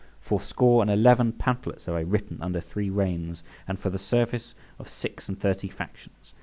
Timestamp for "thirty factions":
5.39-6.33